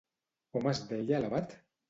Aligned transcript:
Com 0.55 0.69
es 0.71 0.81
deia 0.93 1.21
l'abat? 1.27 1.57